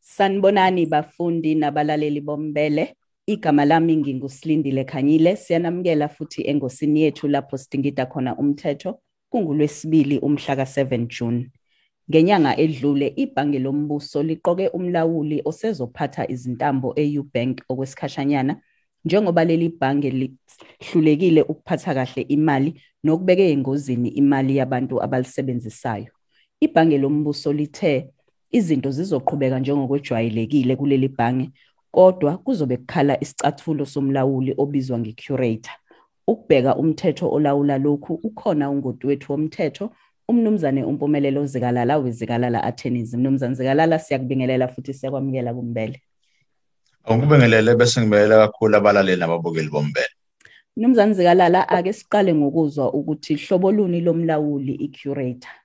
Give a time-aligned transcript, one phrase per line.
[0.00, 2.94] Sanibonani bafundi nabalaleli bombele.
[3.26, 5.36] Igama lami ngingusilindile Khanyile.
[5.36, 9.00] Siyanamukela futhi engosini yethu lapho sidingida khona umthetho
[9.30, 11.50] kungulwesibili umhla ka7 June.
[12.10, 18.60] Ngenyanga edlule ibhange lombuso liqoke umlawuli osezophatha izintambo eUbank okwesikhashanyana
[19.04, 26.12] njengoba leli bhange lihlulekile ukuphatha kahle imali nokubeke engozini imali yabantu abalisebenzisayo.
[26.60, 28.10] Ibhange lombuso lithe
[28.52, 31.50] izinto zizoqhubeka njengokwejwayelekile kuleli bhange
[31.90, 35.74] kodwa kuzobe kukhala isicathulo somlawuli obizwa ngecurator.
[36.26, 39.90] Ukubheka umthetho olawula lokhu ukhona ungoti wethu womthetho
[40.28, 46.02] umnumzane umpumelelo zikalala wezikalala attorneys mnumzane zikalala siyakubingelela futhi siyakwamukela kumbele.
[47.12, 50.12] Ngikubingelele bese ngibekela kakhulu abalaleli nababukeli bombele.
[50.76, 55.61] Mnumzane zikalala ake siqale ngokuzwa ukuthi hlobo luni lomlawuli icurator?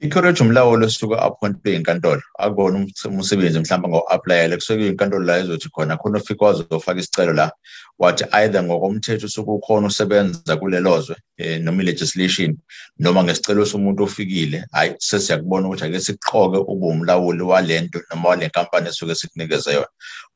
[0.00, 6.18] I-courage umlawuli osuke appointwe inkantolo akubona umsebenzi mhlawumbe ngo-aplayele kusuke inkantolo la ezothi khona khona
[6.18, 7.52] ufika wazofaka isicelo la
[7.98, 10.90] wathi either ngokomthetho usuke ukhona usebenza kulelo
[11.38, 12.56] um noma i-legislation
[12.98, 18.88] noma ngesicelo somuntu ofikile hhayi sesiyakubona ukuthi ake sikuqoke ube umlawuli walento noma wale nkampani
[18.88, 19.86] esuke sikunikeze yona.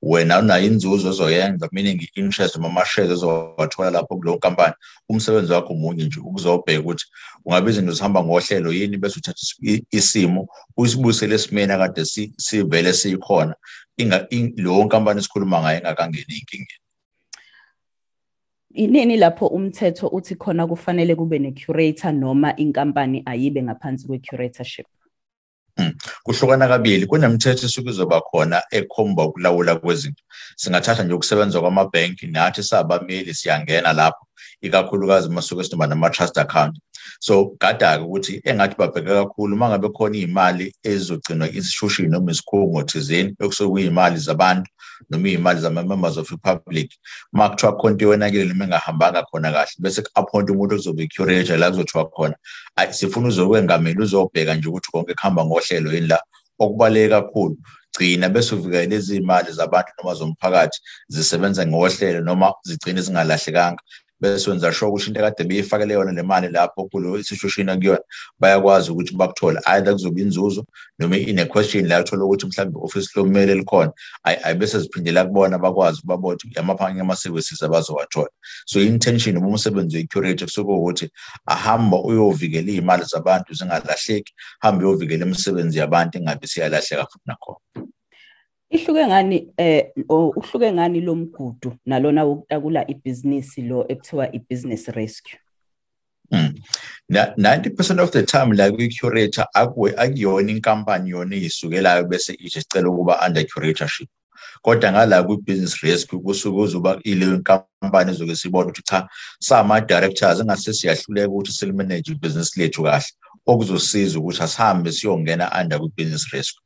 [0.03, 4.75] Wena unayo inzuzo ozoyenza meaning i-interest noma ama-shares ozowathola lapho kuleyo nkampani
[5.09, 7.07] umsebenzi wakho munye nje ukuzobheka ukuthi
[7.45, 12.05] ungabe izinto zihamba ngohlelo yini bese uthatha isimo usibuyisele esimeni akade
[12.37, 13.55] sivele sikhona.
[13.99, 16.88] Leyo nkampani esikhuluma ngayo ingakangeni enkingeni
[18.75, 24.87] inini lapho umthetho uthi khona kufanele kube ne-curator noma inkampani ayibe ngaphansi kwe-curatorship?
[26.25, 27.07] Kuhlukana kabili.
[27.07, 30.23] Kunemithetho esuke izoba khona ekhomba ukulawula kwezinto.
[30.57, 34.27] Singathatha nje ukusebenza kwamabhenki nathi sabameli siyangena lapho.
[34.61, 36.79] Ikakhulukazi masuke sinoba nama-trust account.
[37.21, 43.35] So gada-ke ukuthi engathi babheke kakhulu uma ngabe khona iy'mali ezizogcinwa institution noma isikhungo thizeni
[43.41, 44.71] ekusuke kuyiy'mali zabantu
[45.11, 46.91] noma iy'mali zama-members of republic
[47.33, 51.71] uma kuthiwa khona into yonakele noma engahambanga khona kahle bese ku-appoint umuntu ozobe i-curator la
[51.71, 52.35] kuzothiwa khona.
[52.77, 56.19] Ayi sifuna uzokwengamela uzobheka nje ukuthi konke kuhamba ngohlelo yini la.
[56.59, 57.57] Okubaluleke kakhulu
[57.93, 63.83] gcina bese uvika lezi mali zabantu noma zomphakathi zisebenza ngohlelo noma zigcine zingalahlekanga.
[64.21, 68.01] Bese wenza sure ukuthi into ekade beyifakele yona le mali lapho kulo situation akuyona
[68.41, 69.61] bayakwazi ukuthi bakuthole.
[69.67, 70.65] Either kuzoba inzuzo
[70.99, 73.93] noma ine-question la uthola ukuthi mhlawumbe i-office lomele likhona.
[74.25, 78.29] Ayi bese ziphindela kubona bakwazi ukubabona ukuthi amaphanye ama-services abazowathola.
[78.67, 81.11] So intention noma umsebenzi we-curator kusuke ukuthi
[81.47, 87.68] ahamba uyovikela iy'mali zabantu zingalahleki hambe uyovikela imisebenzi yabantu ingabe siyalahleka futhi nakhona.
[88.71, 95.39] Ihluke ngani eh uhluke ngani lo mgudu nalona wokutakula ibhizinisi lo ekuthiwa i-business rescue?
[96.31, 96.55] Mm.
[97.09, 102.89] Na 90% of the time la kwi-curator akwe akuyona inkampani yona eyisukelayo bese ithi sicela
[102.89, 104.09] ukuba under curatorship.
[104.63, 109.09] Kodwa ngala kwi-business rescue kusuke uzoba ileyo nkampani ezoke sibona ukuthi cha
[109.41, 113.07] sama-directors engase siyahluleka ukuthi silimanage ibhizinisi lethu kahle
[113.47, 116.63] okuzosiza ukuthi asihambe siyongena under kwi-business rescue.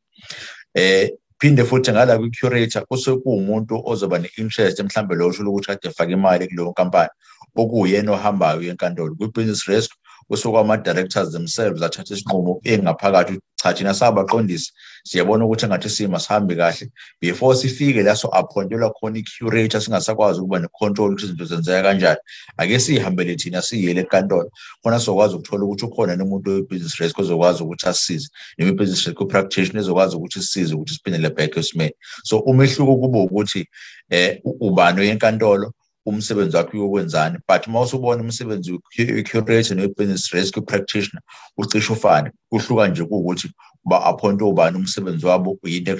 [0.74, 1.10] Eh
[1.42, 6.46] phinde futhi ngala kwi-curator kusuke kuwumuntu ozoba ne-interest mhlambe lo usho ukuthi kade efake imali
[6.48, 7.10] kuleyo nkampani.
[7.56, 9.98] Okuyena ohambayo enkantolo kwi-business rescue
[10.32, 14.72] kusuke ama-directors themselves athatha isinqumo engaphakathi cha thina sabaqondisi
[15.04, 16.90] siyabona ukuthi engathi sima sihambe kahle.
[17.20, 22.20] Before sifike la so-appointelwa khona i-curator singasakwazi ukuba ne-control ukuthi izinto zenzeka kanjani.
[22.56, 24.50] Ake siyihambele thina siyele enkantolo.
[24.82, 28.28] Khona sizokwazi ukuthola ukuthi ukhona nomuntu we-business risk ozokwazi ukuthi asisize
[28.58, 31.92] noma i-business risk practitioner ezokwazi ukuthi sisize ukuthi siphindele back esimeni.
[32.24, 33.68] So umehluko kube ukuthi
[34.10, 35.72] um ubani oyenkantolo
[36.06, 37.38] umsebenzi wakhe uyokwenzani.
[37.48, 41.22] But uma usubona umsebenzi we-curator ne-business rescue practitioner
[41.58, 42.30] ucishe ufane.
[42.50, 43.50] Kuhluka nje kuwukuthi
[43.84, 45.98] ba-appoint ubani umsebenzi wabo yinto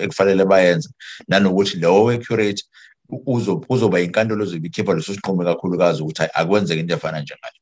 [0.00, 0.88] ekufanele bayenze.
[1.28, 2.64] Nanokuthi lowo we-curator
[3.68, 7.58] uzoba inkantolo ozobe ikhipha leso sinqumo kakhulukazi ukuthi akwenzeke into efana njengale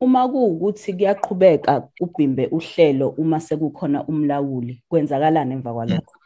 [0.00, 6.19] uma kuwukuthi kuyaqhubeka kubhimbe uhlelo uma sekukhona umlawuli kwenzakalani emva kwalokho?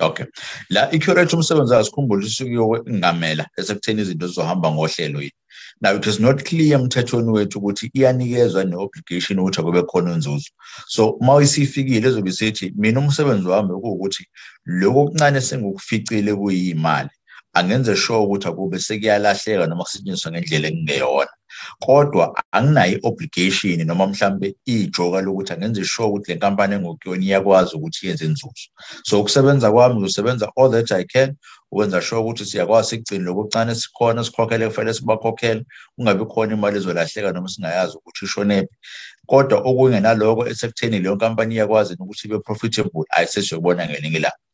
[0.00, 0.26] Okay.
[0.70, 5.40] La i-curator umsebenzi wayo sikhumbule isuke yokungamela esekutheni izinto zizohamba ngohlelo yini.
[5.82, 10.50] Now it is not clear emthethweni wethu ukuthi iyanikezwa ne-obligation ukuthi akube khona inzuzo.
[10.88, 14.26] So uma isifikile ezobe sithi mina umsebenzi wami ukuthi
[14.64, 17.10] lokho okuncane sengikuficile kuyimali
[17.54, 21.32] angenze sure ukuthi akube sekuyalahleka noma kusetshenziswa ngendlela ekungeyona.
[21.78, 28.06] Kodwa anginayo i-obligation noma mhlambe ijoka lokuthi angenze sure ukuthi le nkampani engokuyona iyakwazi ukuthi
[28.06, 28.68] yenze inzuzo.
[29.04, 31.36] So ukusebenza kwami ngizosebenza all that i can
[31.72, 35.64] ukwenza sure ukuthi siyakwazi sikugcine lokuncane sikhona sikhokhele kufanele sibakhokhele
[35.96, 38.74] kungabi khona imali ezolahleka noma singayazi ukuthi ishonephi
[39.26, 44.49] kodwa okungenaloko esekutheni leyo nkampani iyakwazi ukuthi ibe profitable ayisesiyobona ngelinye ilanga.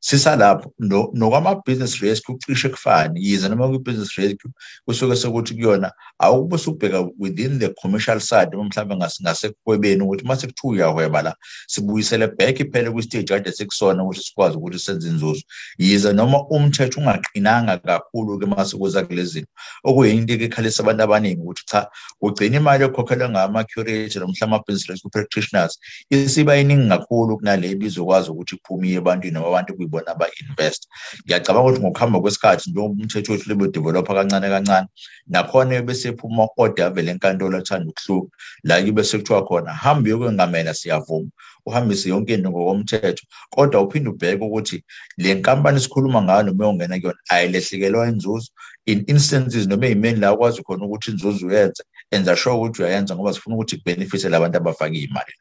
[0.00, 0.72] Sisalapho
[1.14, 4.50] nokwama-business rescue cishe kufani yize noma kwi-business rescue
[4.84, 10.72] kusuke sekuthi kuyona awukube usubheka within the commercial side noma mhlawumbe ngasekuhwebeni ukuthi uma sekuthiwa
[10.72, 11.36] uyahweba la
[11.66, 15.42] sibuyisele back iphele kwi-stage kade sekusona ukuthi sikwazi ukuthi senze inzuzo.
[15.78, 19.48] Yize noma umthetho ungaqinanga kakhulu-ke uma sekuza kule zinto.
[19.84, 21.90] Okuyinto-ke ekhalisa abantu abaningi ukuthi cha
[22.20, 25.78] ugcina imali ekhokhelwa ngama-curator noma mhlawumbe ama-business rescue practitioners
[26.10, 29.37] isiba iningi kakhulu kunale bizokwazi ukuthi iphume ebantwini.
[29.38, 30.88] Noma abantu kuyibona aba-invest.
[31.24, 34.86] Ngiyacabanga ukuthi ngokuhamba kwesikhathi njengoba umthetho wethu libe developha kancane kancane.
[35.26, 38.30] Nakhona bese phuma order avele enkantolo athanda ukuhluka
[38.64, 41.30] la kibe sekuthiwa khona hambe yokwengamela siyavuma.
[41.66, 43.24] Uhambise yonke into ngokomthetho.
[43.50, 44.84] Kodwa uphinde ubheke ukuthi
[45.18, 48.50] le nkampani sikhuluma ngayo noma uyongena kuyona ayilehlekelwa inzuzo.
[48.86, 53.32] In instances noma ey'meni la ukwazi khona ukuthi inzuzo uyenze enza sure ukuthi uyayenza ngoba
[53.32, 55.32] sifuna ukuthi kubhenefithe labantu abafake iy'mali.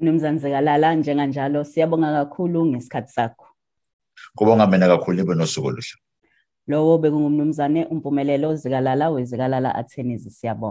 [0.00, 3.46] Mnumzane Zikalala njenganjalo siyabonga kakhulu ngesikhathi sakho.
[4.36, 5.96] Kubonga mina kakhulu nibe nosuku oluhle.
[6.68, 10.68] Lowo bekungumnumzane umpumelelo Zikalala wezikalala Attorneys siyabonga.